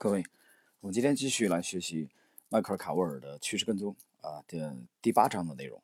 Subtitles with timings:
[0.00, 0.24] 各位，
[0.78, 2.08] 我们今天继续来学习
[2.50, 5.82] 迈克尔·卡沃尔的趋势跟踪啊的第八章的内容。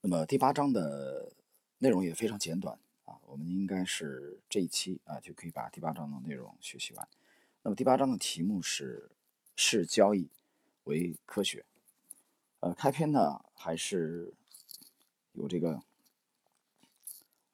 [0.00, 1.32] 那么第八章的
[1.78, 7.08] 内容也非常简短啊，我们应该是这一期啊就可以把第八章的内容学习完。
[7.62, 9.12] 那么第八章的题目是
[9.54, 10.28] “视交易
[10.82, 11.64] 为科学”。
[12.58, 14.34] 呃，开篇呢还是
[15.30, 15.80] 有这个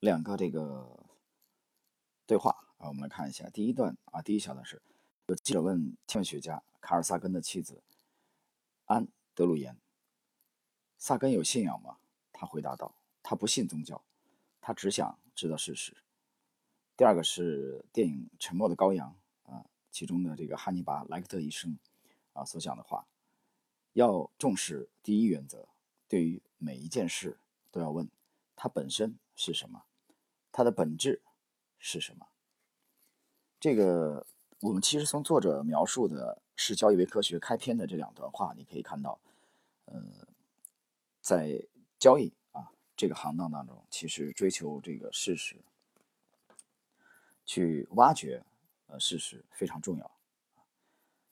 [0.01, 1.05] 两个这个
[2.25, 4.81] 对话啊，我们来看一下第一段啊，第一小段是。
[5.27, 7.81] 有记者问天文学家卡尔萨根的妻子
[8.87, 9.79] 安德鲁言
[10.99, 11.99] ：“萨根有信仰吗？”
[12.33, 14.03] 他回答道：“他不信宗教，
[14.61, 15.97] 他只想知道事实。”
[16.97, 19.17] 第二个是电影《沉默的羔羊》
[19.51, 21.79] 啊，其中的这个汉尼拔·莱克特医生
[22.33, 23.07] 啊所讲的话
[23.95, 25.69] ：“要重视第一原则，
[26.09, 27.39] 对于每一件事
[27.71, 28.11] 都要问
[28.57, 29.85] 它本身是什么，
[30.51, 31.23] 它的本质
[31.79, 32.27] 是什么。”
[33.61, 34.27] 这个。
[34.63, 39.19] 我们其实从作者描述的视交易为科学开篇的这两段话，你可以看到，
[39.87, 40.01] 呃，
[41.21, 41.61] 在
[41.99, 45.57] 交易啊这个行当当中，其实追求这个事实，
[47.45, 48.41] 去挖掘
[48.87, 50.09] 呃事实非常重要。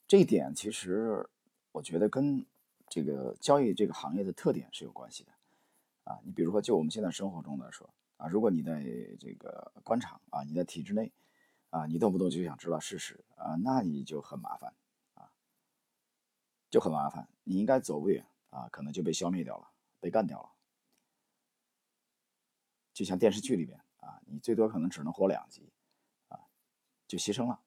[0.09, 1.25] 这一点其实
[1.71, 2.45] 我觉得跟
[2.89, 5.31] 这个交易这个行业的特点是有关系的
[6.03, 6.19] 啊。
[6.25, 8.83] 你比如说，就我们现在生活中来说啊，如果你在
[9.17, 11.09] 这个官场啊，你在体制内。
[11.71, 14.73] 啊，你动不动就想知道事实啊，那你就很麻烦
[15.15, 15.31] 啊，
[16.69, 17.27] 就很麻烦。
[17.43, 20.51] 你应该走不远啊，可能就被消灭掉了，被干掉了。
[22.93, 25.71] 就像电视剧里边啊，你最多可能只能活两集
[26.27, 26.41] 啊，
[27.07, 27.61] 就牺牲了。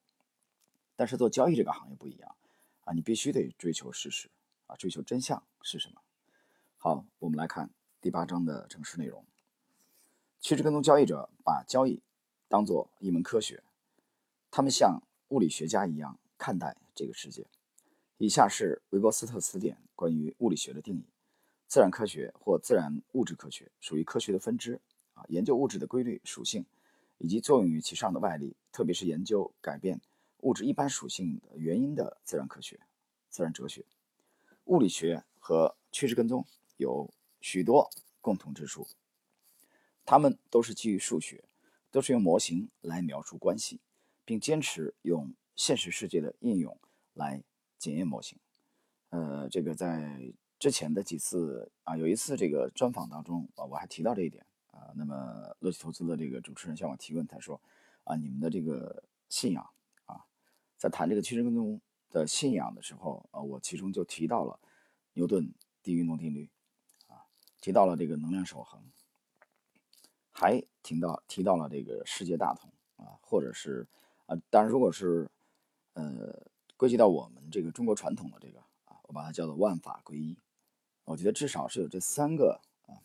[0.97, 2.36] 但是做交易这个行业不一样
[2.84, 4.30] 啊，你必须得追求事实
[4.66, 6.02] 啊，追求真相是什么？
[6.77, 7.70] 好，我们来看
[8.02, 9.25] 第八章的正式内容。
[10.41, 12.02] 趋势跟踪交易者把交易
[12.48, 13.64] 当做一门科学。
[14.56, 17.44] 他们像物理学家一样看待这个世界。
[18.19, 21.08] 以下是韦伯斯特词典关于物理学的定义：
[21.66, 24.81] 自然科学或自然物质科学属于科学的分支
[25.15, 26.65] 啊，研究物质的规律、属性
[27.19, 30.00] 以及作用于其上的外力，特别是研究改变
[30.42, 32.78] 物质一般属性的原因的自然科学、
[33.28, 33.84] 自然哲学。
[34.66, 37.91] 物理学和趋势跟踪有许多
[38.21, 38.86] 共同之处，
[40.04, 41.42] 它们都是基于数学，
[41.91, 43.81] 都是用模型来描述关系。
[44.24, 46.78] 并坚持用现实世界的应用
[47.12, 47.42] 来
[47.78, 48.38] 检验模型。
[49.10, 54.90] 呃，这个在之前的几次啊，有一次这个专访当中啊，我还提到这一点啊。
[54.96, 57.60] 那么乐奇投资的这个主持人向我提问，他说
[58.02, 59.70] ：“啊，你们的这个信仰
[60.06, 60.24] 啊，
[60.76, 61.80] 在谈这个趋势跟踪
[62.10, 64.58] 的信仰的时候啊，我其中就提到了
[65.12, 65.52] 牛顿
[65.82, 66.50] 第一运动定律
[67.06, 67.22] 啊，
[67.60, 68.82] 提到了这个能量守恒，
[70.32, 73.86] 还提到提到了这个世界大同啊，或者是。”
[74.26, 75.28] 啊，当然，如果是，
[75.92, 76.46] 呃，
[76.76, 80.36] 归结到我们这个中国传统的这个啊，我把它叫做万法归一。
[81.04, 82.96] 我觉得至少是有这三个啊，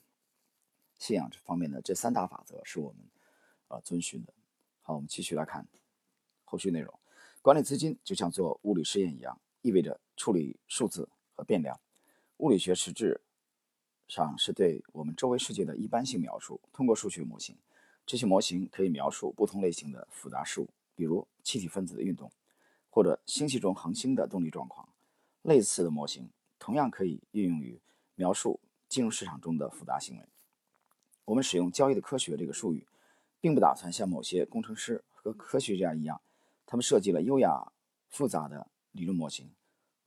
[0.98, 3.04] 信仰这方面的这三大法则是我们
[3.68, 4.34] 啊遵循的。
[4.82, 5.68] 好，我们继续来看
[6.46, 6.94] 后续内容。
[7.42, 11.80] 管理资金就像做物理试验一样，意味着处理数字和变量。
[12.38, 13.20] 物理学实质
[14.08, 17.58] 上是对我们周围世界的一般性描述，通过数学模型，
[18.06, 20.70] 这些模型可以描述不同类型的复杂事物。
[21.00, 22.30] 比如气体分子的运动，
[22.90, 24.90] 或者星系中恒星的动力状况，
[25.44, 26.30] 类似的模型
[26.60, 27.82] 同样可以运用于
[28.16, 30.26] 描述金融市场中的复杂行为。
[31.24, 32.86] 我们使用“交易的科学”这个术语，
[33.40, 36.20] 并不打算像某些工程师和科学家一样，
[36.66, 37.72] 他们设计了优雅
[38.10, 39.50] 复杂的理论模型，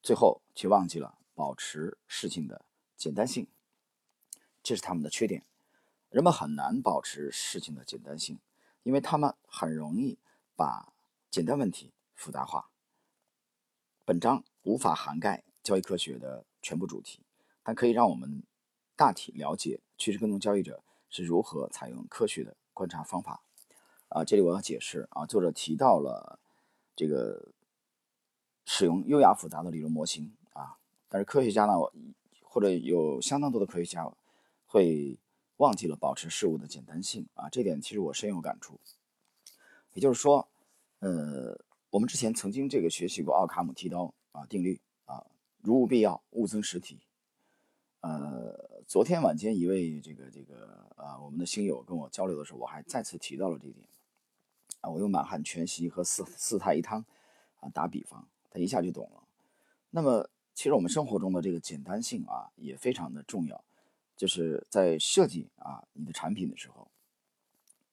[0.02, 2.66] 最后却忘记了保持事情的
[2.98, 3.46] 简单性。
[4.62, 5.42] 这是他们的缺点。
[6.10, 8.38] 人们很难保持事情的简单性，
[8.82, 10.18] 因为他们很容易。
[10.54, 10.92] 把
[11.30, 12.70] 简单问题复杂化。
[14.04, 17.20] 本章无法涵盖交易科学的全部主题，
[17.62, 18.42] 但可以让我们
[18.96, 23.42] 大体了解趋势跟踪交易者是如何采用科学的观察方法。
[24.08, 26.38] 啊，这里我要解释啊，作者提到了
[26.94, 27.52] 这个
[28.66, 30.76] 使用优雅复杂的理论模型啊，
[31.08, 31.72] 但是科学家呢，
[32.42, 34.12] 或者有相当多的科学家
[34.66, 35.18] 会
[35.56, 38.78] 忘记了保持事物的简单性啊，这点其实我深有感触。
[39.94, 40.48] 也就是说，
[41.00, 41.58] 呃，
[41.90, 45.24] 我们之前曾经这个学习过奥卡姆剃刀啊定律啊，
[45.60, 47.00] 如无必要，勿增实体。
[48.00, 53.86] 呃，昨天晚间一位这个这个啊我们的星友跟我交流的时候，我还再次提到了这一点
[54.80, 54.90] 啊。
[54.90, 57.04] 我用满汉全席和四四菜一汤
[57.60, 59.22] 啊打比方，他一下就懂了。
[59.90, 63.62] 那么，其实我们生活中的这个简单性啊也非常的重要，
[64.16, 66.90] 就是在设计啊你的产品的时候，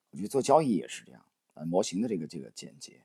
[0.10, 1.24] 我觉得做交易也是这样。
[1.66, 3.02] 模型的这个这个简洁，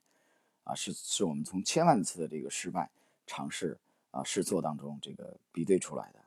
[0.65, 2.91] 啊，是是我们从千万次的这个失败
[3.27, 3.79] 尝试
[4.11, 6.21] 啊试错当中这个比对出来的。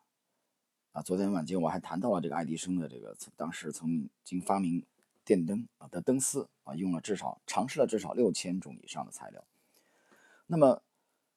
[0.93, 4.83] 啊，昨天晚间我还谈到了这个爱迪生的这个当时曾经发明
[5.23, 9.43] 电灯啊的灯丝啊，用了至少尝试了至少六千种以上的材料。
[10.47, 10.81] 那么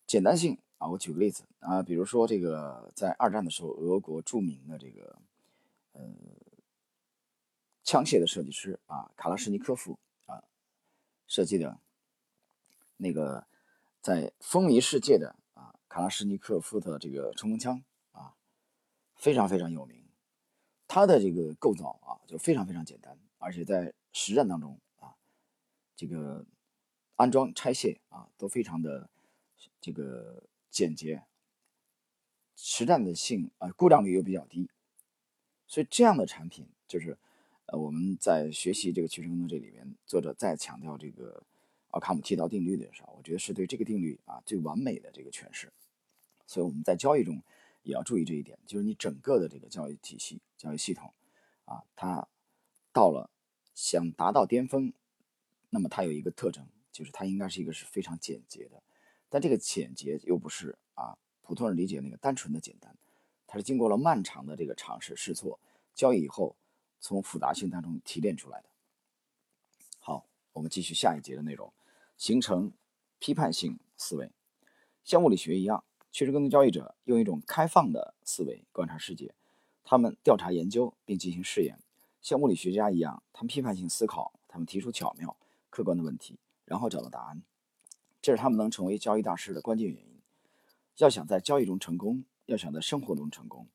[0.06, 5.18] 简单性啊，我举个例子啊，比如说这个在二战的时候，俄国著名的这个
[5.92, 6.02] 呃
[7.84, 9.98] 枪械的设计师啊，卡拉什尼科夫
[11.30, 11.78] 设计的
[12.96, 13.46] 那个
[14.02, 18.34] 在风靡世界的啊卡拉什尼科夫的这个冲锋枪啊。
[19.14, 20.02] 非常非常有名，
[20.88, 25.14] 它的这个构造啊就非常非常简单，而且在实战当中啊，
[25.94, 26.44] 这个
[27.16, 29.08] 安装拆卸啊都非常的
[29.80, 31.22] 这个简洁，
[32.56, 34.68] 实战的性啊故障率又比较低，
[35.68, 37.18] 所以这样的产品就是
[37.72, 41.42] 呃我们在学习这个趋势跟踪这里面，作者再强调这个
[41.90, 45.72] 奥卡姆剃刀定律的时候，我觉得是对这个定律啊最完美的这个诠释，
[46.46, 47.42] 所以我们在交易中。
[47.82, 51.14] 也要注意这一点，就是你整个的这个交易体系、交易系统，
[51.64, 52.28] 啊，它
[52.92, 53.30] 到了
[53.74, 54.92] 想达到巅峰，
[55.70, 58.82] 那么它有一个特征，就是它应该是一个是非常简洁的，
[59.30, 62.94] 但这个简洁又不是啊普通人理解那个单纯的简单，
[63.46, 65.58] 它是经过了漫长的这个尝试试错
[65.94, 66.54] 交易以后，
[67.00, 68.68] 从复杂性当中提炼出来的。
[69.98, 71.72] 好，我们继续下一节的内容，
[72.16, 72.72] 形成
[73.18, 74.30] 批判性思维，
[75.02, 75.82] 像物理学一样。
[76.12, 79.32] 趋势跟踪交易者用一种开放的思维观察世界，
[79.84, 81.78] 他们调查研究并进行试验，
[82.20, 85.36] 像物理学家一样，他们批判性思考，他们提出巧妙、
[85.70, 87.44] 客观的问题，然后找到答案。
[88.20, 90.20] 这是他们能成为交易大师的关键原因。
[90.96, 93.68] 要想在交易中成功，要想在生活中成功，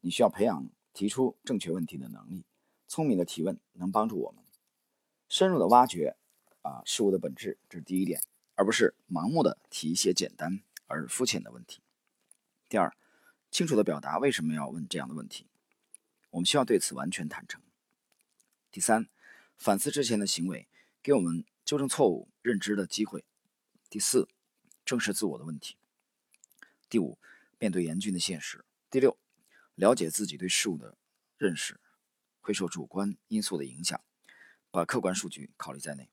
[0.00, 2.44] 你需要培养提出正确问题的能力。
[2.88, 4.44] 聪明的提问能帮助我们
[5.28, 6.16] 深入的挖掘
[6.62, 8.22] 啊事物的本质，这是第一点，
[8.54, 10.62] 而不是盲目的提一些简单。
[10.88, 11.82] 而肤浅的问题。
[12.68, 12.96] 第二，
[13.50, 15.48] 清楚的表达为什么要问这样的问题，
[16.30, 17.60] 我们需要对此完全坦诚。
[18.70, 19.08] 第三，
[19.56, 20.68] 反思之前的行为，
[21.02, 23.24] 给我们纠正错误认知的机会。
[23.90, 24.28] 第四，
[24.84, 25.76] 正视自我的问题。
[26.88, 27.18] 第五，
[27.58, 28.64] 面对严峻的现实。
[28.88, 29.18] 第六，
[29.74, 30.96] 了解自己对事物的
[31.36, 31.80] 认识
[32.46, 34.00] 会受主观因素的影响，
[34.70, 36.08] 把客观数据考虑在内。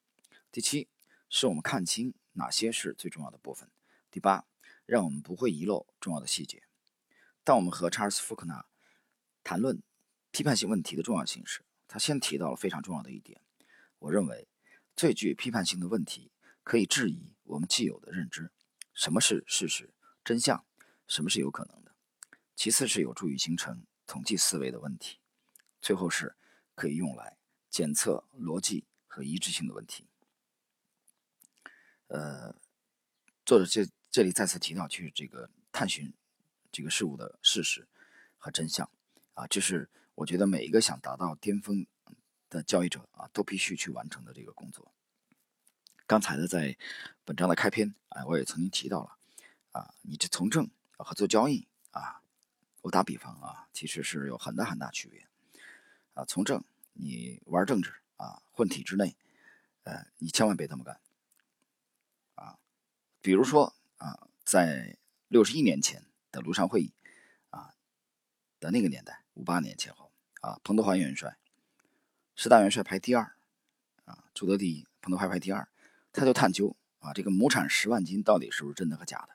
[0.52, 0.88] 第七，
[1.30, 3.70] 是我们看清哪些是最重要的部分。
[4.10, 4.46] 第八。
[4.86, 6.62] 让我们不会遗漏重要的细节。
[7.46, 8.66] 当我们和查尔斯·福克纳
[9.42, 9.82] 谈论
[10.30, 13.40] 批判性问题的重要性时，他先提到了非常重要的一点。
[14.00, 14.50] 我认为，
[14.94, 16.34] 最具批判性的问题
[16.64, 18.52] 可以质疑我们既有的认知：
[18.94, 20.66] 什么是事实、真相，
[21.08, 21.94] 什么是有可能的；
[22.54, 25.20] 其次是有助于形成统计思维的问题；
[25.84, 26.36] 最后是
[26.74, 27.38] 可以用来
[27.70, 30.08] 检测逻辑和一致性的问题。
[32.08, 32.56] 呃，
[33.46, 33.88] 作者这。
[34.14, 36.14] 这里再次提到，去这个探寻
[36.72, 37.88] 这个事物的事实
[38.38, 38.88] 和真相
[39.34, 41.88] 啊，这是我觉得每一个想达到巅峰
[42.48, 44.94] 的交易者啊，都必须去完成的这个工作。
[46.06, 46.78] 刚才呢，在
[47.26, 49.18] 本章的开篇啊，我也曾经提到了
[49.72, 52.22] 啊，你这从政和做交易啊，
[52.82, 55.28] 我打比方啊，其实是有很大很大区别
[56.14, 56.26] 啊。
[56.26, 56.64] 从政，
[56.94, 59.16] 你玩政治啊，混体制内，
[59.84, 61.00] 呃，你千万别这么干
[62.36, 62.58] 啊。
[63.22, 63.76] 比如说。
[63.98, 64.98] 啊，在
[65.30, 66.92] 六十一年前的庐山会议
[67.52, 67.74] 啊
[68.60, 70.12] 的那个年代，五八年前后
[70.42, 71.38] 啊，彭德怀元帅，
[72.36, 73.38] 十大元帅排第二
[74.04, 75.70] 啊，朱德第一，彭德怀排第二，
[76.12, 79.30] 他就探究啊，这个亩产十万斤到底是不是真的和假的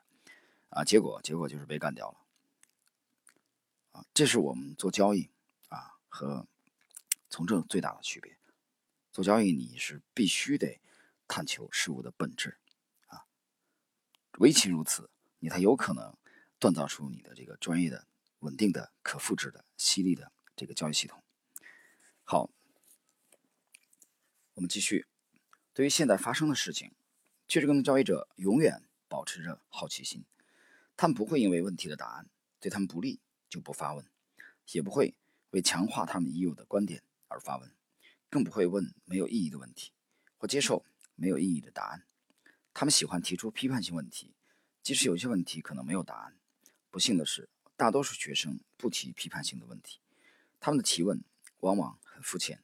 [0.69, 0.83] 啊？
[0.83, 2.17] 结果结果就是被干掉了
[3.93, 4.05] 啊！
[4.13, 5.31] 这是我们做交易
[5.69, 6.45] 啊和
[7.29, 8.37] 从政最大的区别。
[9.11, 10.79] 做交易你是必须得
[11.27, 12.57] 探求事物的本质。
[13.07, 13.25] 啊
[14.39, 15.09] 唯其如此，
[15.39, 16.15] 你才有可能
[16.59, 18.07] 锻造出你的这个专业的、
[18.39, 21.21] 稳定的、可复制的、犀利的这个交易系统。
[22.23, 22.49] 好，
[24.53, 25.07] 我们继续。
[25.73, 26.93] 对于现在发生的事情，
[27.47, 30.23] 趋势跟交易者永远保持着好奇心，
[30.95, 33.19] 他们不会因为问题的答案对他们不利
[33.49, 34.05] 就不发问，
[34.71, 35.15] 也不会
[35.51, 37.73] 为强化他们已有的观点而发问，
[38.29, 39.93] 更不会问没有意义的问题
[40.37, 42.05] 或接受没有意义的答案。
[42.73, 44.35] 他们喜欢提出批判性问题，
[44.83, 46.37] 即使有些问题可能没有答案。
[46.89, 49.99] 不幸的是，大多数学生不提批判性的问题，
[50.59, 51.23] 他们的提问
[51.59, 52.63] 往往很肤浅。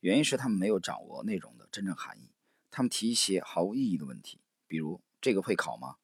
[0.00, 2.30] 原因是他们没有掌握内容的真正含义。
[2.70, 5.96] 他们提一些毫无意义的问题，比如“这个会考吗？”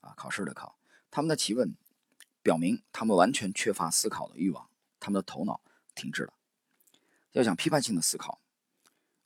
[0.00, 0.78] 啊，考试的考。
[1.10, 1.74] 他们的提问
[2.42, 4.68] 表明他们完全缺乏思考的欲望，
[5.00, 5.62] 他们的头脑
[5.94, 6.33] 停滞了。
[7.34, 8.40] 要想批判性的思考，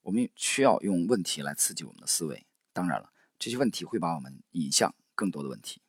[0.03, 2.47] 我们需要用问题来刺激我们的思维。
[2.73, 3.13] 当然了。
[3.41, 5.81] 这些问题会把我们引向更多的问题。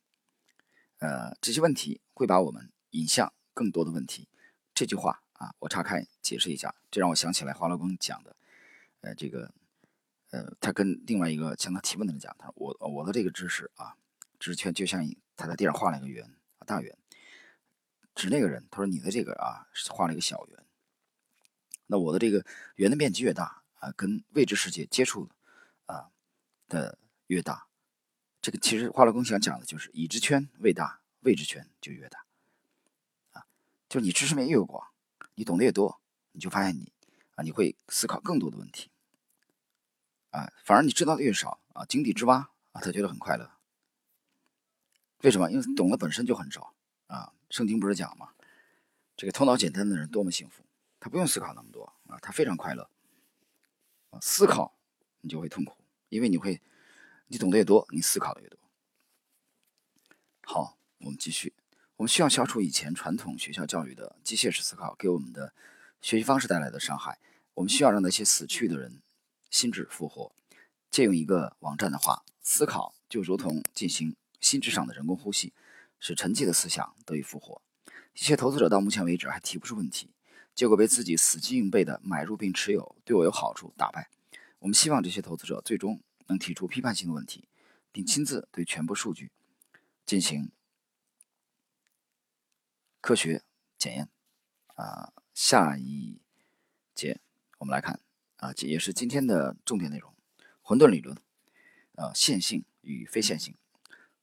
[0.98, 4.28] 呃，这些问题会把我们引向更多的问题。
[4.72, 8.36] 这句话啊，我岔开解释一下，这让我想起来华罗庚讲的，
[9.00, 9.52] 呃，这个，
[10.30, 13.96] 呃，他跟另外一个向他提问的人讲，他说我我的这个知识啊，
[14.38, 16.24] 知识圈就像他在地上画了一个圆
[16.58, 16.96] 啊，大圆，
[18.14, 20.64] 指那个人，他说你的这个啊，画了一个小圆，
[21.90, 25.28] 那我的这个圆的面积越大啊，跟未知世界接触
[25.86, 26.08] 啊
[26.68, 27.66] 的越大。
[28.40, 32.24] 这个其实华罗庚想讲的就是已知圈越大，未知圈就越大，
[33.32, 33.44] 啊，
[33.88, 34.86] 就是你知识面越广，
[35.34, 36.92] 你懂得越多，你就发现你
[37.34, 38.88] 啊，你会思考更多的问题，
[40.30, 43.50] 啊，反而你知道的越少啊，井底之蛙啊，他觉得很快乐。
[45.22, 45.50] 为什么？
[45.50, 46.72] 因为懂得本身就很少
[47.08, 47.32] 啊。
[47.50, 48.32] 圣经不是讲吗？
[49.16, 50.64] 这个头脑简单的人多么幸福，
[51.00, 52.88] 他不用思考那么多啊，他非常快乐。
[54.10, 54.76] 啊，思考
[55.22, 55.76] 你就会痛苦，
[56.10, 56.60] 因为你会。
[57.32, 58.58] 你懂得越多，你思考的越多。
[60.42, 61.54] 好，我们继续。
[61.94, 65.54] 我们需要消除以前传统学校教育的机械式思考给我们的
[66.00, 67.20] 学习方式带来的伤害。
[67.54, 69.00] 我们需要让那些死去的人
[69.48, 70.32] 心智复活。
[70.90, 75.52] 借用一个网站的话，思考就如同进行心智上的人工呼吸，
[76.00, 77.62] 使沉寂的思想得以复活。
[78.14, 80.10] 一些投资者到目前为止还提不出问题，
[80.60, 84.10] 结果被自己死记硬背的买入并持有对我有好处打败。
[84.58, 85.98] 我们希望这些投资者最终。
[86.26, 87.48] 能提出批判性的问题，
[87.90, 89.32] 并亲自对全部数据
[90.04, 90.52] 进行
[93.00, 93.42] 科学
[93.78, 94.10] 检验。
[94.74, 96.20] 啊，下一
[96.94, 97.20] 节
[97.56, 97.98] 我们来看
[98.36, 100.14] 啊，这也是今天的重点内容：
[100.60, 101.16] 混沌理论。
[101.94, 103.56] 呃，线性与非线性。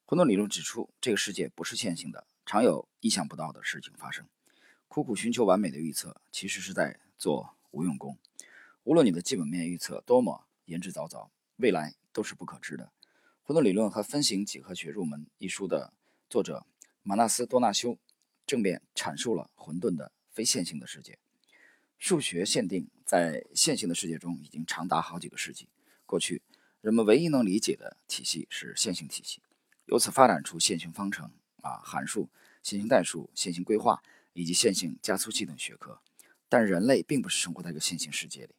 [0.06, 4.28] 混沌理论指出，这个世界不是线性的，常有意想不到的事情发生。
[4.88, 8.18] 苦苦寻求完美的预测，其实是在做无用功。
[8.84, 11.30] 无论你的基本面预测多么言之凿凿。
[11.58, 12.92] 未来都是不可知的。
[13.42, 15.92] 混沌理论和分形几何学入门一书的
[16.30, 16.68] 作者
[17.02, 17.98] 马纳斯多纳修
[18.46, 21.18] 正面阐述了混沌的非线性的世界。
[21.98, 25.68] 数学限定在线性的世界中已经长达好几个世纪。
[26.06, 26.44] 过去
[26.82, 29.42] 人们唯一能理解的体系是线性体系，
[29.86, 31.32] 由此发展出线性方程、
[31.64, 32.30] 啊函数、
[32.62, 34.04] 线性代数、线性规划
[34.38, 36.00] 以及线性加速器等学科。
[36.48, 38.54] 但人类并不是生活在一个线性世界里。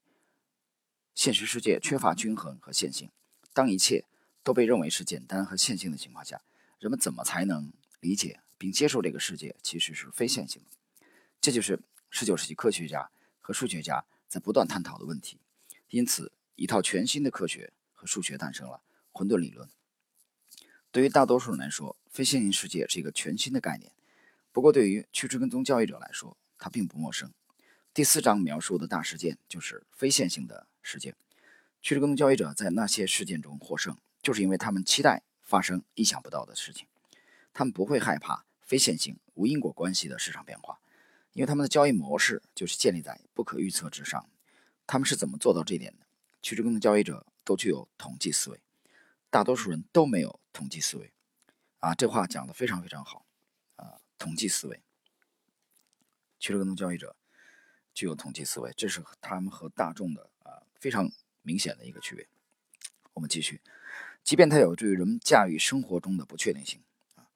[1.15, 3.11] 现实世界缺乏均衡和线性。
[3.53, 4.05] 当一切
[4.43, 6.43] 都被认为是简单和线性的情况下，
[6.81, 11.07] 人们怎么才能理解并接受这个世界其实是非线性的？
[11.41, 11.81] 这就是
[12.11, 15.39] 19世纪科学家和数学家在不断探讨的问题。
[15.91, 18.83] 因此，一套全新的科学和数学诞生了——
[19.13, 19.71] 混沌理论。
[20.91, 23.93] 对于大多数人来说，非线性世界是一个全新的概念。
[24.53, 27.33] 不过，对于趋势跟踪交易者来说，它并不陌生。
[27.93, 30.67] 第四章描述的大事件就是非线性的。
[30.81, 31.15] 事件，
[31.83, 36.89] 趋势跟踪交易者在那些事件中获胜，就是因为他们期待发生意想不到的事情。
[37.53, 40.81] 他们不会害怕非线性、无因果关系的市场变化，
[41.35, 44.31] 因为他们的交易模式就是建立在不可预测之上。
[44.87, 46.07] 他们是怎么做到这点的？
[46.41, 48.63] 趋势跟踪交易者都具有统计思维，
[49.29, 51.13] 大多数人都没有统计思维。
[51.81, 53.27] 啊，这话讲得非常非常好。
[54.19, 54.83] 统计思维，
[56.39, 57.17] 趋势跟踪交易者
[57.95, 60.63] 具有统计思维，这是他们和大众的啊。
[60.81, 61.11] 非常
[61.43, 62.29] 明显的一个区别。
[63.15, 63.61] 我们继续，
[64.23, 66.81] 即便它有助于人们驾驭生活中的不确定性
[67.17, 67.27] 啊。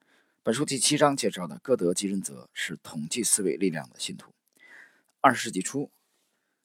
[0.42, 4.32] 本书第七章介绍的歌德·吉仁泽是统计思维力量的信徒。
[5.20, 5.90] 二十世纪初，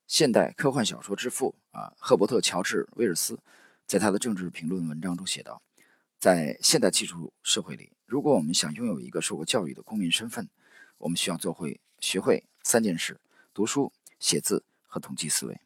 [0.06, 3.40] 现代科幻小说之父啊，赫伯特·乔治·威尔斯
[3.88, 5.64] 在他的政治评论文章中写道
[6.20, 10.48] ：“在现代技术社会里，如果我们想拥有一个受过教育的公民身份，
[10.98, 13.20] 我们需要做会学会三件事：
[13.54, 15.60] 读书、写字和统计思维。”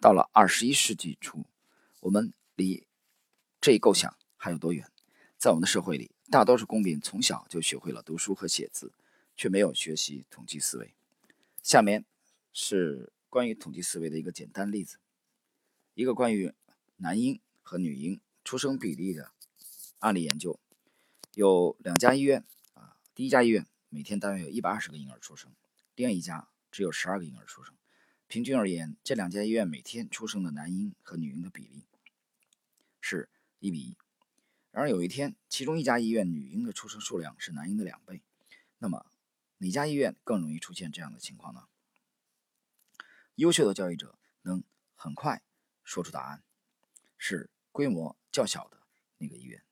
[0.00, 1.44] 到了二十一世纪初，
[1.98, 2.86] 我们离
[3.60, 4.88] 这一构想还有多远？
[5.36, 8.92] 在我们的社会里，大多数公民从小就学会了读书和写字，
[9.36, 10.94] 却没有学习统计思维。
[11.60, 12.04] 下面
[12.52, 14.98] 是关于统计思维的一个简单例子：
[15.94, 16.54] 一个关于
[16.98, 19.32] 男婴和女婴出生比例的
[19.98, 20.60] 案例研究。
[21.40, 22.44] 有两家医院
[22.74, 25.50] 啊，第一家医院每天大约有一百二十个婴儿出生，
[25.94, 27.74] 另一家只有十二个婴儿出生。
[28.26, 31.86] 平均而言，这两家医院每天出生的男婴和女婴的比例
[33.00, 33.96] 是一比一。
[34.70, 38.20] 然而有一天，其中一家医院女婴的出生数量是男婴的两倍。
[38.76, 39.06] 那么，
[39.56, 41.68] 哪家医院更容易出现这样的情况呢？
[43.36, 44.62] 优秀的交易者能
[44.94, 45.42] 很快
[45.84, 46.42] 说出答案，
[47.16, 48.82] 是规模较小的
[49.16, 49.64] 那个医院。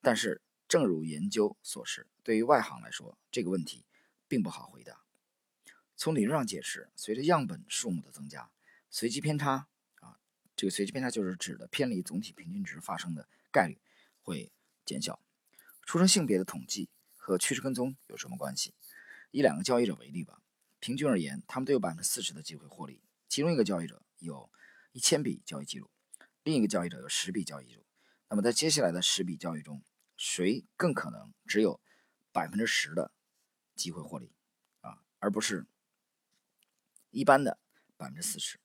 [0.00, 0.40] 但是，
[0.72, 3.84] 正如研究所示，对于外行来说，这个问题
[4.26, 5.02] 并不好回答。
[5.98, 8.50] 从理论上解释，随着样本数目的增加，
[8.88, 9.66] 随机偏差
[10.00, 10.18] 啊，
[10.56, 13.82] 这个随机偏差就是指的偏离总体平均值发生的概率
[14.22, 14.50] 会
[14.86, 15.20] 减小。
[15.82, 16.88] 出生性别的统计
[17.18, 18.72] 和趋势跟踪有什么关系？
[19.30, 20.40] 以两个交易者为例吧，
[20.80, 23.02] 平均而言，他们都有百分之四十的机会获利。
[23.28, 24.50] 其中一个交易者有
[24.92, 25.90] 一千笔交易记录，
[26.42, 27.84] 另一个交易者有十笔交易记录。
[28.30, 29.82] 那么在接下来的十笔交易中，
[30.24, 31.80] 谁更可能只有
[32.30, 33.10] 百分之十的
[33.74, 34.32] 机会获利
[34.80, 35.66] 啊，而不是
[37.10, 37.58] 一般的
[37.96, 38.60] 百分之四十？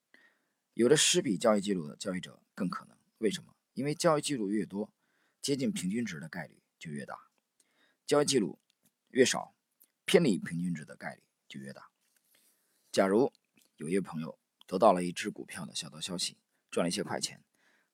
[0.76, 3.56] 有的十笔交易记录的交易者更可能，为什么？
[3.74, 4.94] 因为交易记录越多，
[5.42, 7.16] 接近平均值的概率就越大；
[8.06, 8.60] 交易记录
[9.08, 9.56] 越少，
[10.06, 11.90] 偏离平均值的概率就越大。
[12.92, 13.34] 假如
[13.78, 14.38] 有一位朋友
[14.68, 16.38] 得到了一只股票的小道消息，
[16.70, 17.44] 赚了一些快钱，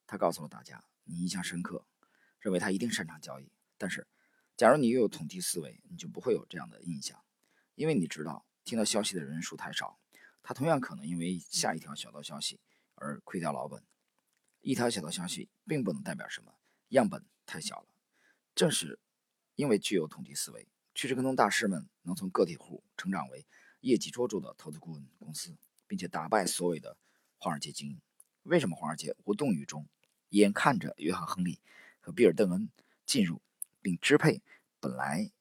[0.05, 1.87] 他告诉了大家，你印象深刻，
[2.43, 3.49] 认为他一定擅长交易。
[3.77, 4.05] 但是，
[4.55, 7.19] 假如你又有统计思维，你就不会有这样的印象，
[7.73, 9.97] 因为你知道听到消息的人数太少，
[10.43, 12.59] 他同样可能因为下一条小道消息。
[12.95, 13.83] 而亏掉老本，
[14.61, 16.53] 一条小道消息并不能代表什么，
[16.89, 17.87] 样本太小了。
[18.53, 18.99] 正是
[19.55, 23.45] 因为具有统计思维，趋势跟踪大师们能从个体户成长为
[23.81, 25.57] 业绩卓著的投资顾问公司，
[25.87, 26.95] 并且打败所谓的
[27.37, 27.99] 华尔街精英。
[28.43, 29.89] 为什么华尔街无动于衷，
[30.29, 31.59] 眼看着约翰·亨利
[32.03, 32.69] 和比尔·邓恩
[33.05, 33.41] 进入
[33.81, 34.43] 并支配
[34.81, 35.31] 本来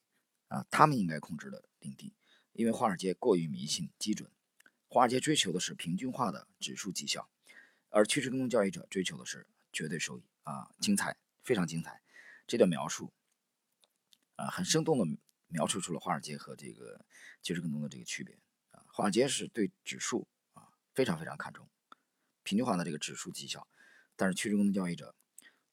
[0.46, 2.14] 啊他们应该控制的领地？
[2.52, 4.30] 因为华尔街过于迷信基准，
[4.86, 7.28] 华尔街追求的是平均化的指数绩效。
[7.88, 12.00] 而趋势跟踪交易者追求的是绝对收益啊，精彩，非常精彩。
[12.46, 13.12] 这段描述
[14.36, 17.04] 啊，很生动的描述出了华尔街和这个
[17.42, 18.38] 趋势跟踪的这个区别
[18.70, 18.84] 啊。
[18.86, 21.68] 华尔街是对指数啊非常非常看重
[22.44, 23.66] 平均化的这个指数绩效，
[24.16, 25.14] 但是趋势跟踪交易者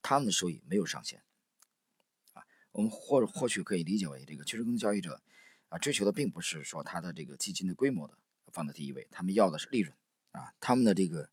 [0.01, 1.21] 他们的收益没有上限
[2.33, 2.43] 啊。
[2.71, 5.21] 我们或或许可以理解为，这个趋势跟交易者
[5.69, 8.17] 啊追求的并不是说他的这个基金的规模的
[8.51, 9.95] 放在第一位，他们要的是利润
[10.31, 11.29] 啊，他们的这个。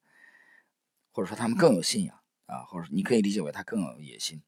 [1.12, 4.42] 或者说他们更有信仰啊，或者你可以理解为他更有野心，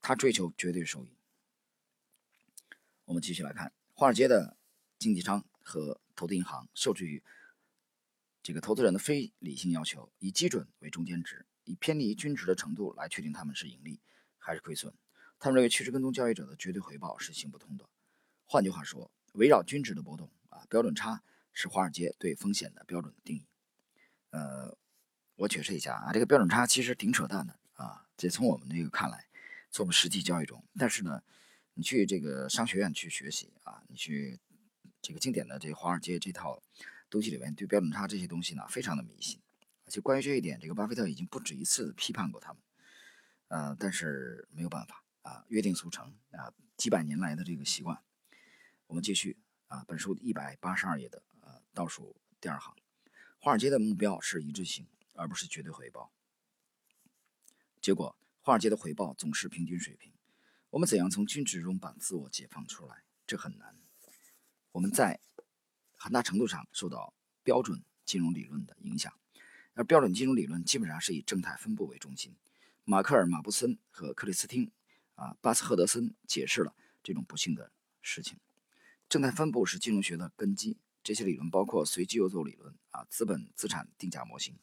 [0.00, 1.12] 他追求绝对收益。
[3.04, 4.56] 我们继续来看，华尔街的
[4.98, 7.22] 经纪商和投资银行受制于
[8.42, 14.00] 这个投资人的非理性要求，以基准为中间值，以偏离均值的程度来确定他们是盈利
[14.38, 14.94] 还是亏损。
[15.38, 17.86] 他们认为趋势跟踪交易者的绝对回报是行不通的。
[18.46, 23.46] 换句话说，围绕均值的波动啊，标准差是华尔街对风险的标准定义。
[24.30, 24.76] 呃，
[25.34, 28.06] 我解释一下啊，这个标准差其实挺扯淡的啊。
[28.16, 29.26] 这从我们这个看来，
[29.70, 31.22] 从我们实际交易中，但是呢，
[31.74, 34.38] 你去这个商学院去学习啊，你去
[35.02, 36.62] 这个经典的这华尔街这套
[37.10, 39.40] 东西里面，对标准差这些东西呢，非常的迷信。
[39.86, 42.62] 而且关于这一点，这个巴菲特已经不止一次批判过他们。
[43.48, 48.02] 呃，但是没有办法啊，约定俗成啊，几百年来的这个习惯。
[48.88, 52.74] 我们继续啊，本书一百八十二页的呃倒数第二行。
[53.38, 56.12] 华尔街的目标是一致性，而不是绝对回报。
[57.80, 60.12] 结果，华尔街的回报总是平均水平。
[60.70, 63.04] 我们怎样从均值中把自我解放出来？
[63.24, 63.78] 这很难。
[64.72, 65.20] 我们在
[65.94, 69.12] 很大程度上受到标准金融理论的影响，
[69.76, 72.34] 而标准金融理论基本上是以正态分布为中心。
[72.84, 74.70] 马克尔·马布森和克里斯汀
[75.16, 78.38] 啊巴斯赫德森解释了这种不幸的事情。
[79.06, 80.78] 正态分布是金融学的根基。
[81.02, 84.58] 这些理论包括随机游走理论啊、资本资产定价模型、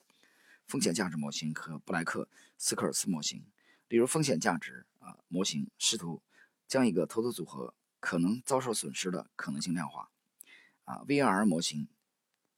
[0.65, 3.45] 风险价值模型和布莱克斯科尔斯模型。
[3.87, 6.21] 例如，风险价值啊模型试图
[6.67, 10.09] 将一个投资组合可能遭受损失的可能性量化。
[10.83, 11.87] 啊，VR 模型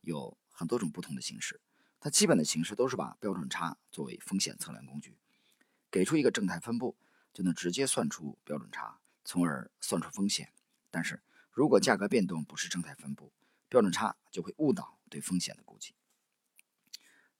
[0.02, 1.62] 有很多种不同的形式，
[2.06, 5.18] 它基本的形式都是把标准差作为风险测量工具，
[5.90, 6.96] 给出一个正态分布，
[7.34, 10.54] 就能直接算出标准差，从而算出风险。
[10.92, 13.34] 但是如果价格变动不是正态分布，
[13.68, 15.96] 标准差就会误导对风险的估计，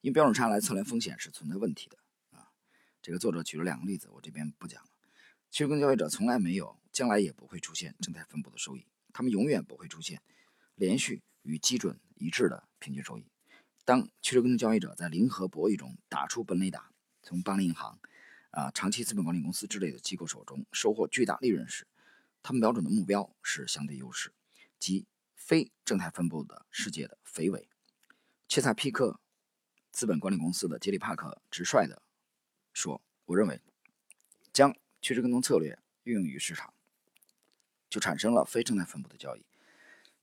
[0.02, 2.00] 因标准差来测量风险是存在问题的
[2.32, 2.50] 啊。
[3.04, 4.90] 这个作者举了两个例子，我这边不讲了。
[5.52, 10.24] 其实跟交易者从来没有，将来也不会出现正态分布的收益，他们永远不会出现
[10.74, 13.28] 连续与基准一致的平均收益。
[13.86, 16.92] 当趋势跟踪交易者在零和博弈中打出本垒打，
[17.24, 17.98] 从巴林银行、
[18.52, 21.88] 啊长期资本管理公司之类的机构手中收获巨大利润时，
[22.44, 24.34] 他们瞄准的目标是相对优势，
[24.78, 25.06] 即。
[25.36, 27.70] 非正态分布的世界的肥尾，
[28.48, 29.20] 切萨皮克
[29.92, 32.02] 资本管理公司的杰里帕克直率地
[32.74, 33.62] 说：“我认为，
[34.52, 36.74] 将趋势跟踪策略运用于市场，
[37.92, 39.46] 就产生了非正态分布的交易。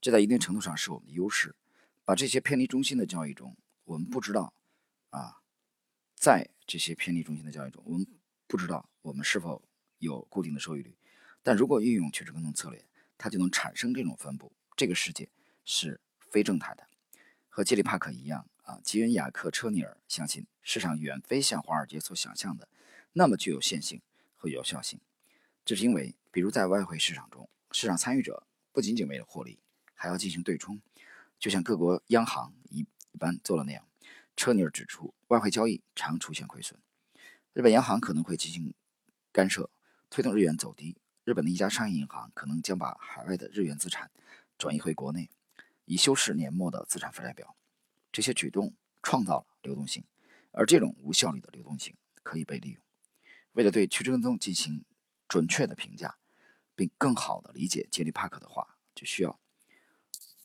[0.01, 1.55] 这在一定程度上是我们的优势。
[2.05, 4.53] 把这些偏离中心的交易中，我们不知道
[5.09, 5.41] 啊，
[6.15, 8.05] 在这些偏离中心的交易中，我们
[8.47, 9.63] 不知道我们是否
[9.99, 10.97] 有固定的收益率。
[11.41, 12.85] 但如果运用趋势跟踪策略，
[13.17, 15.29] 它就能产生这种分布。”这个世界
[15.63, 16.87] 是非正态的，
[17.47, 18.79] 和杰里帕克一样啊。
[18.83, 22.67] 吉恩·雅克·车尼尔相信，市场远非像华尔街所想象的
[23.13, 24.01] 那么具有线性
[24.35, 24.99] 和有效性。
[25.63, 29.59] 这是因为，比如在外汇市场中，市场参与者不仅仅为了获利，
[29.93, 30.81] 还要进行对冲，
[31.43, 33.85] 就像各国央行一一般做了那样。
[34.33, 36.79] 车尼尔指出，外汇交易常出现亏损，
[37.51, 38.73] 日本央行可能会进行
[39.29, 39.69] 干涉，
[40.09, 40.95] 推动日元走低。
[41.25, 44.09] 日本的一家商业银行可能将把海外的日元资产
[44.57, 45.29] 转移回国内，
[45.83, 47.57] 以修饰年末的资产负债表。
[48.09, 50.05] 这些举动创造了流动性，
[50.51, 52.81] 而这种无效率的流动性可以被利用。
[53.51, 54.85] 为了对趋势跟踪进行
[55.27, 56.17] 准确的评价，
[56.73, 59.37] 并更好地理解杰里帕克的话，就需要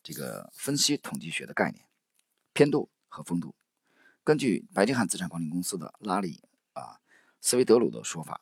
[0.08, 1.84] 这个分析统计学的概念：
[2.54, 3.54] 偏度和风度。
[4.24, 6.42] 根据白金汉资产管理公司的拉里
[6.72, 6.98] 啊
[7.42, 8.40] 斯维德鲁的说法，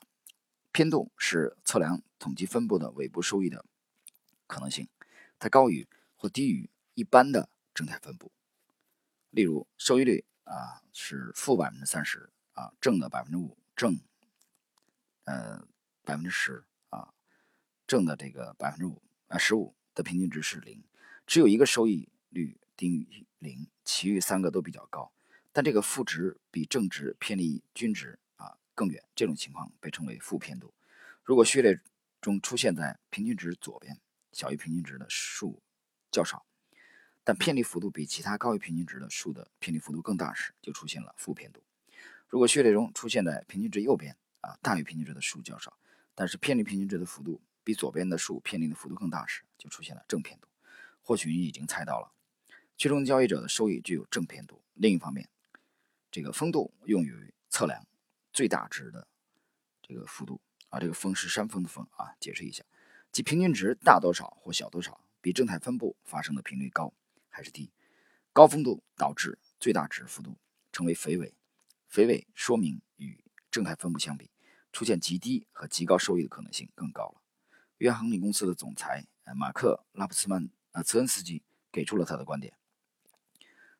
[0.70, 3.64] 偏度是测量统计分布的尾部收益的
[4.46, 4.88] 可能性，
[5.40, 8.30] 它高于或低于一般的正态分布。
[9.30, 14.00] 例如，收益率啊是负百分之三十啊，正的百分之五，正
[15.24, 15.66] 呃
[16.04, 17.12] 百分之十啊，
[17.88, 20.84] 正的这个百分之五啊十五的平均值是零，
[21.26, 25.12] 只有一个收益率低于零，其余三个都比较高。
[25.52, 30.72] 但这个负值比正值偏离均值啊更远，这种情况被称为负偏度。
[31.24, 31.80] 如果序列
[32.20, 33.98] 中出现在平均值左边，
[34.32, 35.62] 小于平均值的数
[36.10, 36.46] 较少，
[37.24, 41.62] 但偏离幅度比其他高于平均值的数的偏离幅度更大时，就出现了负偏度。
[42.28, 45.76] 如果序列中出现在平均值右边啊大于平均值的数较少，
[46.14, 50.46] 但是偏离平均值的幅度比左边的数偏离的幅度更大时，就出现了正偏度。
[51.06, 52.10] 或许你已经猜到了，
[52.76, 54.60] 其中交易者的收益具有正偏度。
[54.74, 55.28] 另一方面，
[56.10, 57.86] 这个风度用于测量
[58.32, 59.06] 最大值的
[59.80, 62.16] 这个幅度啊，这个峰是山峰的峰啊。
[62.18, 62.64] 解释一下，
[63.12, 66.92] 即平均值大多少或小多少，比正态分布发生的频率高
[67.28, 67.70] 还是低。
[68.32, 70.36] 高风度导致最大值幅度
[70.72, 71.32] 成为肥尾，
[71.86, 74.32] 肥尾说明与正态分布相比，
[74.72, 77.22] 出现极低和极高收益的可能性更高了。
[77.78, 82.52] 约翰亨利公司的总裁马克拉普斯曼啊茨恩斯基给出了他的观点：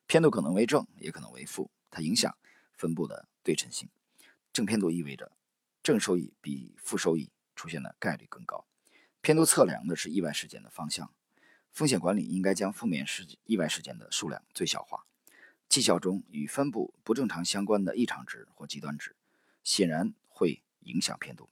[0.07, 1.69] 偏度可能为正，也可能为负。
[1.91, 2.35] 它影响
[2.75, 3.87] 分布的对称性。
[4.51, 5.31] 正偏度意味着
[5.83, 8.65] 正收益比负收益出现的概率更高。
[9.21, 11.13] 偏度测量的是意外事件的方向。
[11.71, 15.05] 风险管理应该将负面事意外事件的数量最小化。
[15.69, 19.15] 绩效中与分布不正常相关的异常值或极端值，
[19.63, 21.51] 显然会影响偏度。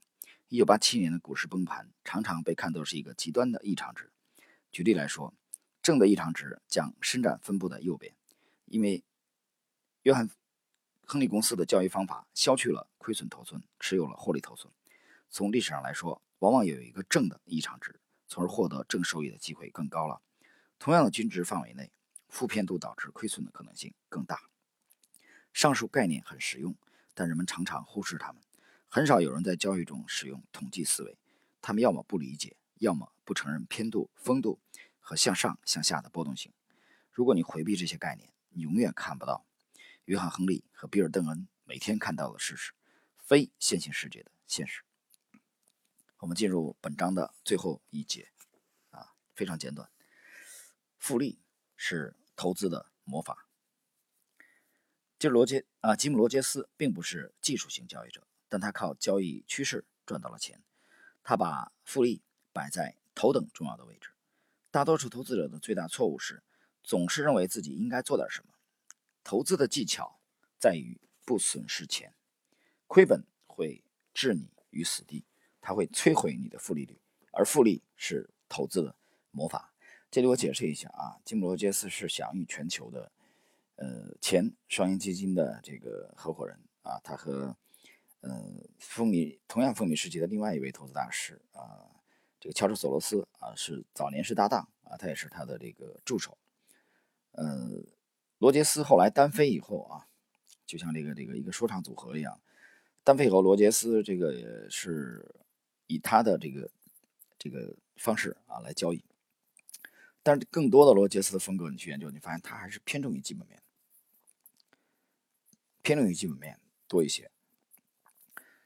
[0.50, 4.12] 1987年的股市崩盘常常被看作是一个极端的异常值。
[4.76, 5.34] 举例来说，
[5.82, 8.14] 正的异常值将伸展分布的右边，
[8.66, 9.06] 因为。
[10.04, 10.28] 约翰·
[11.06, 14.72] 亨利公司的交易方法消去了亏损头寸，持有了获利头寸。
[15.30, 20.22] 从历史上来说，往往有一个正的异常值，从而获得正收益的机会更高了。
[20.78, 21.90] 同样的均值范围内，
[22.28, 24.42] 负偏度导致亏损的可能性更大。
[25.54, 26.76] 上述概念很实用，
[27.14, 28.44] 但人们常常忽视它们。
[28.90, 31.18] 很少有人在交易中使用统计思维，
[31.62, 34.60] 他们要么不理解，要么不承认偏度、风度
[35.06, 36.52] 和向上向下的波动性。
[37.12, 39.46] 如果你回避这些概念，你永远看不到。
[40.06, 42.74] 约翰·亨利和比尔·邓恩每天看到的事实，
[43.20, 44.82] 非线性世界的现实。
[46.18, 48.32] 我们进入本章的最后一节，
[48.90, 49.88] 啊，非常简短。
[50.98, 51.40] 复利
[51.76, 53.48] 是投资的魔法。
[55.20, 60.64] 吉罗杰啊，吉姆·罗杰斯并不是技术型交易者，但他靠交易趋势赚到了钱。
[61.24, 64.10] 他把复利摆在头等重要的位置。
[64.76, 66.44] 大多数投资者的最大错误是，
[66.84, 68.52] 总是认为自己应该做点什么。
[69.24, 70.20] 投资的技巧
[70.60, 72.14] 在于不损失钱，
[72.86, 75.24] 亏本会置你于死地，
[75.62, 77.00] 它会摧毁你的复利率，
[77.32, 78.94] 而复利是投资的
[79.32, 79.74] 魔法。
[80.12, 83.10] 这里我解释一下啊，吉姆·罗杰斯是享誉全球的，
[83.78, 87.56] 呃，前双赢基金的这个合伙人啊，他和
[88.20, 88.30] 呃
[88.78, 91.95] 风靡同样风靡世界的另外一位投资大师啊，
[92.46, 96.38] 这个乔治·索罗斯啊是早年是搭档啊，他也是他的这个助手，
[97.32, 97.82] 呃。
[98.38, 100.08] 罗杰斯后来单飞以后啊，
[100.66, 102.40] 就像这个这个一个说唱组合一样，
[103.04, 105.26] 单飞以后，罗杰斯这个也是
[105.88, 106.70] 以他的这个
[107.40, 109.04] 这个方式啊来交易，
[110.22, 113.64] 但是更多的罗杰斯的风格，你去研究，你发现他还是偏重于基本面，
[115.82, 117.32] 偏重于基本面多一些。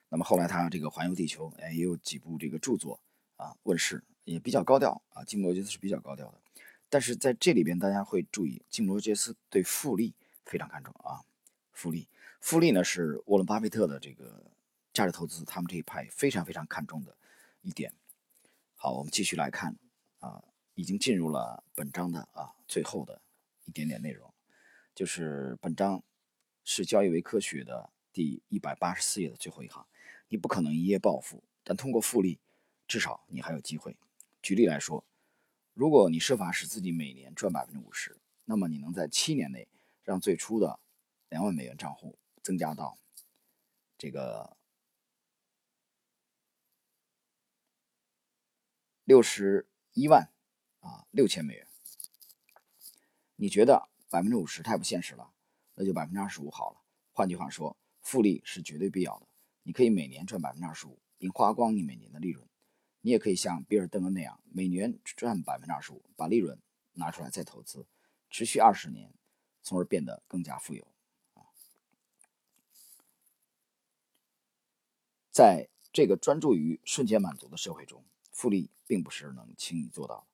[0.09, 2.99] 那么后来他这个环游地球，哎，也有几部这个著作
[3.39, 6.41] 啊问世，也比较高调啊，吉姆罗杰斯是比较高调的。
[6.89, 10.13] 但是在这里边，大家会注意，吉姆·罗杰斯对复利
[10.45, 11.23] 非常看重啊。
[11.71, 12.09] 复利，
[12.41, 14.51] 复利呢是沃伦·巴菲特的这个
[14.91, 17.15] 价值投资，他们这一派非常非常看重的
[17.61, 17.93] 一点。
[18.75, 19.75] 好，我们继续来看
[20.19, 23.21] 啊，已经进入了本章的啊最后的
[23.65, 24.33] 一点点内容，
[24.93, 26.03] 就是本章
[26.63, 29.85] 是交易为科学的第一百八十四页的最后一行。
[30.27, 32.39] 你不可能一夜暴富，但通过复利，
[32.89, 33.95] 至少你还有机会。
[34.41, 35.05] 举例来说，
[35.73, 39.67] 如果你设法使自己每年赚百分之五十，那么你能在七年内
[40.03, 40.79] 让最初的
[41.29, 42.97] 两万美元账户增加到
[43.95, 44.57] 这个
[49.03, 50.31] 六十一万
[50.79, 51.67] 啊六千美元。
[53.35, 55.31] 你觉得百分之五十太不现实了，
[55.75, 56.81] 那就百分之二十五好了。
[57.11, 59.27] 换句话说，复利是绝对必要的。
[59.61, 62.48] 你可以每年赚百分之二十五，并花光你每年的利润。
[63.01, 66.59] 你也可以像比尔·邓恩那样，每年赚百分之二十五，把利润
[66.93, 67.85] 拿出来再投资，
[68.29, 69.13] 持续二十年，
[69.61, 70.85] 从而变得更加富有。
[75.31, 80.27] 在这个专注于瞬间满足的社会中，复利并不是能轻易做到的。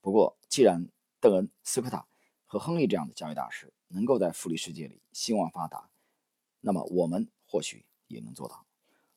[0.00, 0.88] 不过，既然
[1.18, 2.06] 邓恩、斯科塔
[2.44, 5.90] 和亨利这样的交易大师能够在复利世界里兴旺发达，
[6.60, 8.65] 那么我们或许也能做到。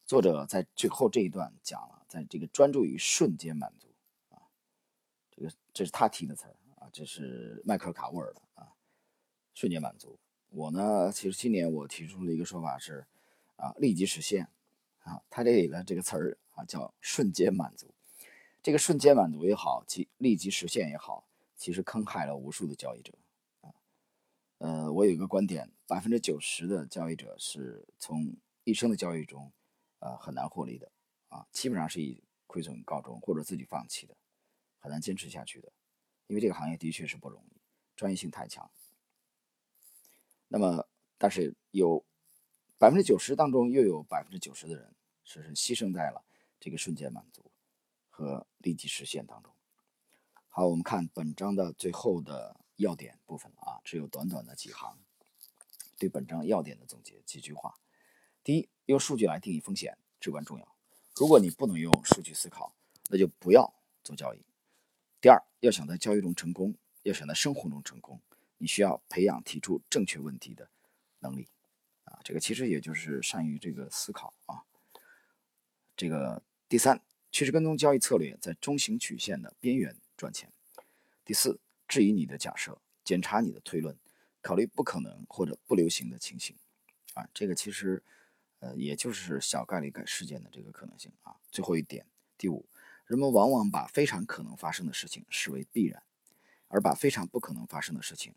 [0.09, 3.87] 作者在最后这一段讲了，在这个专注于瞬间满足
[4.29, 4.41] 啊，
[5.29, 8.73] 这个这是他提的词儿啊，这是迈克尔卡沃尔的啊，
[9.53, 10.17] 瞬间满足。
[10.49, 13.05] 我呢，其实今年我提出了一个说法是
[13.57, 14.49] 啊，立即实现
[15.03, 17.93] 啊，他这里的这个词儿啊叫瞬间满足。
[18.63, 23.13] 这个瞬间满足也好，其立即实现也好，其实坑害了无数的交易者
[23.61, 23.69] 啊。
[24.57, 29.51] 呃，我有一个观点，百分之九十的交易者是从一生的交易中。
[29.99, 30.91] 呃，很难获利的
[31.27, 34.15] 啊，基本上是以亏损告终或者自己放弃的，
[34.79, 35.71] 很难坚持下去的，
[36.27, 37.61] 因为这个行业的确是不容易，
[37.95, 38.71] 专业性太强。
[40.47, 42.03] 那么，但是有
[42.77, 46.25] 百分之九十当中，又有百分之九十的人是牺牲在了
[46.59, 47.51] 这个瞬间满足
[48.09, 49.53] 和立即实现当中。
[50.47, 54.97] 好，我们看本章的最后的要点部分啊，只有短短的几行，
[55.99, 57.77] 对本章要点的总结几句话。
[58.49, 60.75] 第一，用数据来定义风险至关重要。
[61.15, 62.73] 如果你不能用数据思考，
[63.07, 63.71] 那就不要
[64.03, 64.43] 做交易。
[65.21, 68.19] 第二，要想在交易中成功，要想在生活中成功，
[68.57, 70.67] 你需要培养提出正确问题的
[71.19, 71.47] 能力。
[72.05, 74.63] 啊，这个其实也就是善于这个思考啊。
[75.95, 76.99] 这个第三，
[77.31, 80.51] 趋势跟踪交易策略在中型曲线的边缘赚钱。
[81.23, 83.95] 第四，质疑你的假设，检查你的推论，
[84.41, 86.55] 考虑不可能或者不流行的情形。
[87.13, 88.01] 啊，这个其实。
[88.59, 91.35] 呃，也就是小概率事件的这个可能性啊。
[91.49, 92.05] 最后一点，
[92.37, 92.65] 第五，
[93.05, 96.03] 人们往往把非常可能发生的事情视为必然，
[96.67, 98.33] 而把非常不可能发生的事情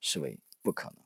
[0.00, 0.96] 视为不可能。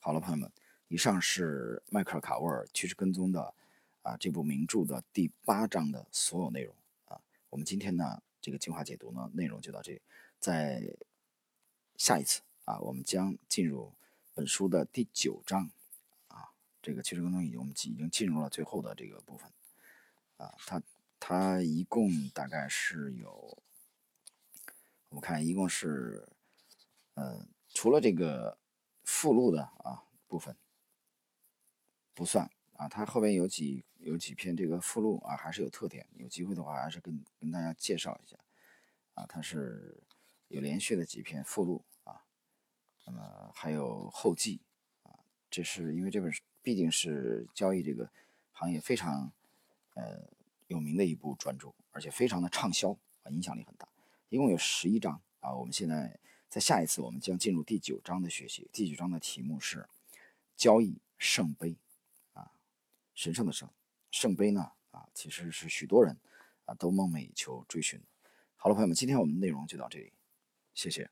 [0.00, 0.50] 好了，朋友们，
[0.88, 3.54] 以上是迈克尔·卡沃尔《趋势跟踪》的
[4.02, 7.20] 啊这部名著的第八章的所有内容啊。
[7.50, 10.00] 我们今天呢，这个精华解读呢，内容就到这里，
[10.40, 10.82] 在
[11.96, 13.92] 下一次啊，我们将进入
[14.34, 15.70] 本书的第九章。
[16.82, 19.48] 这个其实跟踪已经我们已经进入了最后的这个部分，
[20.36, 20.82] 啊，它
[21.20, 23.62] 它一共大概是有，
[25.08, 26.28] 我们看一共是，
[27.14, 28.58] 呃，除了这个
[29.04, 30.56] 附录的啊部分
[32.14, 38.36] 不算啊，它后边有几有几篇这个附录啊还是有特点，有机会的话还是跟跟大家介绍一下，
[39.14, 40.02] 啊，它是
[40.48, 42.24] 有连续的几篇附录啊，
[43.06, 44.62] 那么还有后记
[45.04, 46.42] 啊，这是因为这本书。
[46.62, 48.08] 毕竟是交易这个
[48.52, 49.32] 行业非常
[49.94, 50.20] 呃
[50.68, 52.92] 有名的一部专著，而且非常的畅销
[53.24, 53.88] 啊，影响力很大。
[54.28, 58.68] 一共有十一章啊，我们现在在下一次我们将进入第九章的学习。
[58.72, 59.86] 第九章的题目是
[60.56, 61.76] 交易圣杯
[62.32, 62.52] 啊，
[63.14, 63.68] 神圣的圣
[64.10, 66.16] 圣杯呢啊，其实是许多人
[66.64, 68.00] 啊都梦寐以求追寻。
[68.56, 70.12] 好了，朋友们，今天我们的内容就到这里，
[70.74, 71.10] 谢谢。